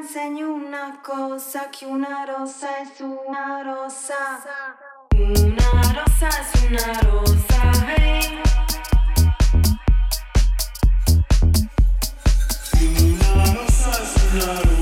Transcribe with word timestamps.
enseñó 0.00 0.54
una 0.54 1.02
cosa 1.02 1.70
que 1.72 1.84
una 1.84 2.24
rosa 2.24 2.68
es 2.82 3.00
una 3.00 3.64
rosa. 3.64 4.44
Una 5.12 5.82
rosa 5.92 6.28
es 6.28 6.62
una 6.68 7.00
rosa, 7.00 7.72
hey. 7.96 8.40
Una 12.80 13.44
rosa 13.54 13.90
es 14.02 14.12
una 14.34 14.60
rosa, 14.60 14.77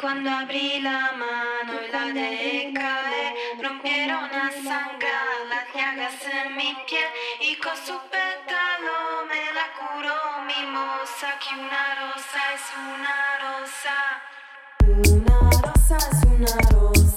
cuando 0.00 0.30
abrí 0.30 0.80
la 0.80 1.12
mano 1.12 1.72
y 1.86 1.92
la 1.92 2.06
dejé 2.06 2.72
caer, 2.72 3.34
rompieron 3.62 4.24
a 4.24 4.50
sangrar 4.50 5.36
las 5.50 5.66
llagas 5.74 6.14
en 6.32 6.56
mi 6.56 6.74
piel 6.88 7.04
y 7.40 7.54
con 7.56 7.76
su 7.76 7.92
pétalo 8.08 9.26
me 9.28 9.52
la 9.52 9.66
curó 9.78 10.42
mi 10.46 10.66
moza, 10.72 11.28
que 11.38 11.54
una 11.54 11.84
rosa 12.00 12.40
es 12.54 12.66
una 12.94 13.16
rosa. 13.44 13.96
Una 15.18 15.38
rosa 15.60 15.96
es 15.98 16.20
una 16.24 16.54
rosa, 16.70 17.09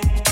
back. 0.00 0.27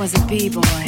Was 0.00 0.14
a 0.14 0.26
b-boy. 0.28 0.84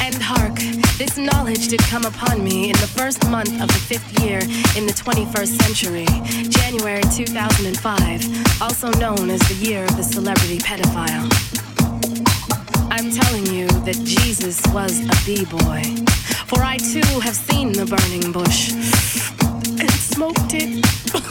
And 0.00 0.14
hark, 0.22 0.54
this 0.98 1.16
knowledge 1.16 1.66
did 1.66 1.80
come 1.80 2.04
upon 2.04 2.44
me 2.44 2.70
in 2.70 2.76
the 2.76 2.86
first 2.86 3.28
month 3.28 3.60
of 3.60 3.66
the 3.66 3.82
fifth 3.90 4.22
year 4.22 4.38
in 4.78 4.86
the 4.86 4.92
21st 4.92 5.60
century, 5.60 6.06
January 6.48 7.02
2005, 7.10 8.62
also 8.62 8.92
known 9.00 9.30
as 9.30 9.40
the 9.48 9.54
year 9.54 9.82
of 9.82 9.96
the 9.96 10.04
celebrity 10.04 10.58
pedophile. 10.58 11.26
I'm 12.92 13.10
telling 13.10 13.46
you 13.52 13.66
that 13.66 13.98
Jesus 14.04 14.62
was 14.72 15.00
a 15.00 15.16
b-boy, 15.26 15.82
for 16.46 16.62
I 16.62 16.76
too 16.76 17.18
have 17.18 17.34
seen 17.34 17.72
the 17.72 17.84
burning 17.84 18.30
bush 18.30 18.70
and 19.80 19.90
smoked 19.90 20.54
it. 20.54 21.29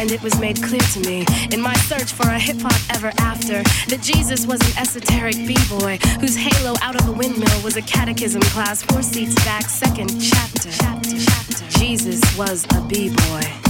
And 0.00 0.10
it 0.10 0.22
was 0.22 0.38
made 0.40 0.60
clear 0.62 0.80
to 0.80 1.00
me 1.00 1.26
in 1.52 1.60
my 1.60 1.74
search 1.74 2.12
for 2.12 2.26
a 2.26 2.38
hip 2.38 2.56
hop 2.60 2.96
ever 2.96 3.12
after 3.18 3.62
that 3.88 4.00
Jesus 4.00 4.46
was 4.46 4.58
an 4.60 4.78
esoteric 4.78 5.36
b-boy 5.36 5.98
whose 6.20 6.36
halo 6.36 6.74
out 6.80 6.98
of 6.98 7.06
a 7.08 7.12
windmill 7.12 7.62
was 7.62 7.76
a 7.76 7.82
catechism 7.82 8.40
class 8.42 8.82
four 8.82 9.02
seats 9.02 9.34
back, 9.44 9.64
second 9.64 10.08
chapter. 10.18 10.70
chapter, 10.70 11.10
chapter. 11.18 11.78
Jesus 11.78 12.20
was 12.36 12.64
a 12.74 13.69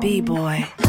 B-Boy. 0.00 0.87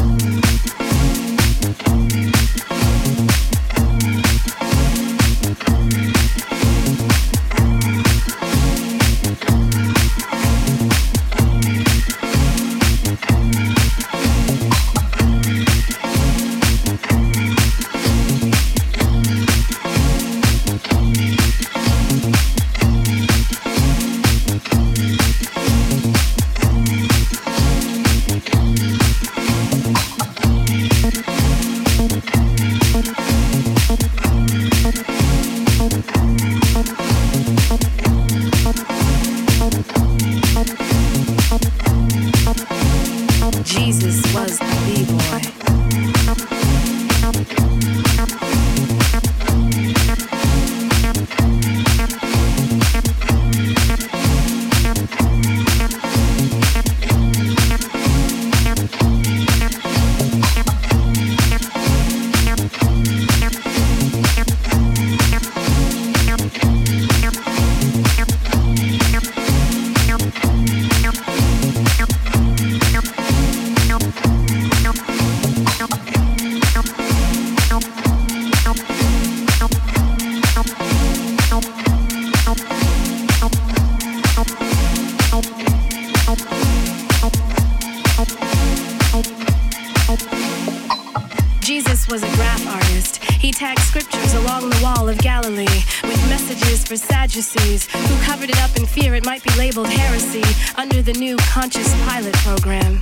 Graph 92.18 92.66
artist. 92.66 93.22
He 93.22 93.52
tagged 93.52 93.80
scriptures 93.80 94.34
along 94.34 94.68
the 94.68 94.80
wall 94.82 95.08
of 95.08 95.16
Galilee 95.18 95.84
with 96.02 96.28
messages 96.28 96.84
for 96.84 96.96
Sadducees 96.96 97.86
who 97.86 98.24
covered 98.24 98.50
it 98.50 98.60
up 98.62 98.76
in 98.76 98.84
fear 98.84 99.14
it 99.14 99.24
might 99.24 99.44
be 99.44 99.50
labeled 99.56 99.86
heresy 99.86 100.42
under 100.76 101.02
the 101.02 101.12
new 101.12 101.36
Conscious 101.36 101.94
Pilot 102.04 102.34
program. 102.38 103.00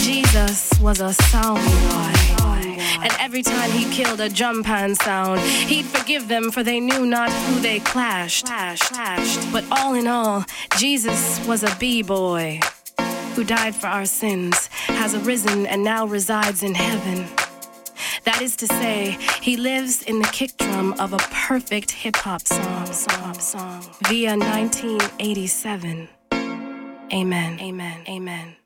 Jesus 0.00 0.72
was 0.80 1.00
a 1.00 1.14
sound 1.14 1.60
boy. 1.62 2.80
And 3.02 3.12
every 3.20 3.42
time 3.42 3.70
he 3.70 3.88
killed 3.94 4.20
a 4.20 4.28
drum 4.28 4.64
pan 4.64 4.96
sound, 4.96 5.40
he'd 5.40 5.86
forgive 5.86 6.26
them 6.26 6.50
for 6.50 6.64
they 6.64 6.80
knew 6.80 7.06
not 7.06 7.30
who 7.30 7.60
they 7.60 7.78
clashed. 7.78 8.46
But 9.52 9.64
all 9.70 9.94
in 9.94 10.08
all, 10.08 10.44
Jesus 10.76 11.38
was 11.46 11.62
a 11.62 11.74
b-boy 11.76 12.58
who 13.36 13.44
died 13.44 13.76
for 13.76 13.86
our 13.86 14.04
sins, 14.04 14.66
has 14.98 15.14
arisen 15.14 15.64
and 15.66 15.84
now 15.84 16.06
resides 16.06 16.64
in 16.64 16.74
heaven. 16.74 17.28
That 18.24 18.42
is 18.42 18.56
to 18.56 18.66
say, 18.66 19.16
he 19.40 19.56
lives 19.56 20.02
in 20.02 20.18
the 20.18 20.28
kick 20.28 20.56
drum 20.58 20.94
of 20.98 21.12
a 21.12 21.18
perfect 21.18 21.90
hip 21.90 22.16
hop 22.16 22.46
song, 22.46 22.86
song, 22.86 23.34
song, 23.34 23.82
via 24.08 24.36
1987. 24.36 26.08
Amen, 27.12 27.60
amen, 27.60 28.04
amen. 28.08 28.59